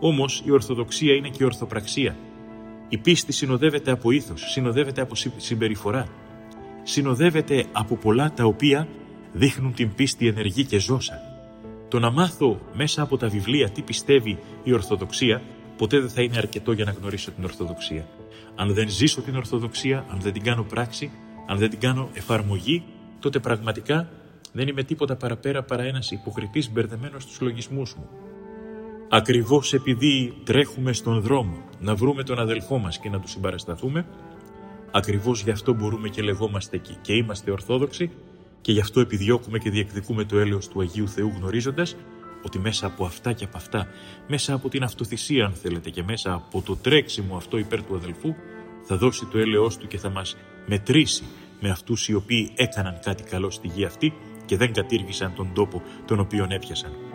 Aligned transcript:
Όμως 0.00 0.42
η 0.44 0.50
Ορθοδοξία 0.50 1.14
είναι 1.14 1.28
και 1.28 1.42
η 1.42 1.44
Ορθοπραξία. 1.44 2.16
Η 2.88 2.98
πίστη 2.98 3.32
συνοδεύεται 3.32 3.90
από 3.90 4.10
ήθος, 4.10 4.50
συνοδεύεται 4.50 5.00
από 5.00 5.14
συμπεριφορά. 5.36 6.08
Συνοδεύεται 6.82 7.64
από 7.72 7.96
πολλά 7.96 8.32
τα 8.32 8.44
οποία 8.44 8.88
δείχνουν 9.32 9.74
την 9.74 9.94
πίστη 9.94 10.26
ενεργή 10.26 10.64
και 10.64 10.78
ζώσα. 10.78 11.20
Το 11.88 11.98
να 11.98 12.10
μάθω 12.10 12.60
μέσα 12.74 13.02
από 13.02 13.16
τα 13.16 13.28
βιβλία 13.28 13.70
τι 13.70 13.82
πιστεύει 13.82 14.38
η 14.62 14.72
Ορθοδοξία 14.72 15.42
ποτέ 15.76 15.98
δεν 16.00 16.08
θα 16.08 16.22
είναι 16.22 16.36
αρκετό 16.36 16.72
για 16.72 16.84
να 16.84 16.90
γνωρίσω 16.90 17.30
την 17.30 17.44
Ορθοδοξία. 17.44 18.06
Αν 18.54 18.74
δεν 18.74 18.88
ζήσω 18.88 19.20
την 19.20 19.36
Ορθοδοξία, 19.36 20.04
αν 20.10 20.20
δεν 20.20 20.32
την 20.32 20.42
κάνω 20.42 20.62
πράξη, 20.62 21.10
αν 21.46 21.58
δεν 21.58 21.70
την 21.70 21.78
κάνω 21.80 22.08
εφαρμογή, 22.12 22.84
τότε 23.18 23.38
πραγματικά 23.38 24.08
δεν 24.52 24.68
είμαι 24.68 24.82
τίποτα 24.82 25.16
παραπέρα 25.16 25.62
παρά 25.62 25.82
ένας 25.82 26.10
υποκριτής 26.10 26.70
μπερδεμένος 26.70 27.22
στους 27.22 27.40
λογισμούς 27.40 27.94
μου. 27.94 28.08
Ακριβώς 29.10 29.72
επειδή 29.72 30.34
τρέχουμε 30.44 30.92
στον 30.92 31.20
δρόμο 31.20 31.56
να 31.80 31.94
βρούμε 31.94 32.22
τον 32.22 32.38
αδελφό 32.38 32.78
μας 32.78 32.98
και 32.98 33.08
να 33.08 33.20
του 33.20 33.28
συμπαρασταθούμε, 33.28 34.06
ακριβώς 34.90 35.42
γι' 35.42 35.50
αυτό 35.50 35.74
μπορούμε 35.74 36.08
και 36.08 36.22
λεγόμαστε 36.22 36.76
εκεί 36.76 36.96
και 37.00 37.12
είμαστε 37.12 37.50
Ορθόδοξοι 37.50 38.10
και 38.60 38.72
γι' 38.72 38.80
αυτό 38.80 39.00
επιδιώκουμε 39.00 39.58
και 39.58 39.70
διεκδικούμε 39.70 40.24
το 40.24 40.38
έλεος 40.38 40.68
του 40.68 40.80
Αγίου 40.80 41.08
Θεού 41.08 41.32
γνωρίζοντας 41.36 41.96
ότι 42.42 42.58
μέσα 42.58 42.86
από 42.86 43.04
αυτά 43.04 43.32
και 43.32 43.44
από 43.44 43.56
αυτά, 43.56 43.86
μέσα 44.28 44.54
από 44.54 44.68
την 44.68 44.82
αυτοθυσία 44.82 45.44
αν 45.44 45.52
θέλετε 45.52 45.90
και 45.90 46.02
μέσα 46.02 46.32
από 46.32 46.62
το 46.62 46.76
τρέξιμο 46.76 47.36
αυτό 47.36 47.58
υπέρ 47.58 47.84
του 47.84 47.94
αδελφού, 47.94 48.34
θα 48.82 48.96
δώσει 48.96 49.26
το 49.26 49.38
έλεος 49.38 49.76
του 49.76 49.86
και 49.86 49.98
θα 49.98 50.10
μας 50.10 50.36
μετρήσει 50.66 51.24
με 51.60 51.70
αυτούς 51.70 52.08
οι 52.08 52.14
οποίοι 52.14 52.50
έκαναν 52.54 52.98
κάτι 53.02 53.22
καλό 53.22 53.50
στη 53.50 53.68
γη 53.74 53.84
αυτή 53.84 54.12
και 54.46 54.56
δεν 54.56 54.72
κατήργησαν 54.72 55.34
τον 55.34 55.50
τόπο 55.54 55.82
τον 56.06 56.20
οποίο 56.20 56.46
έπιασαν. 56.50 57.07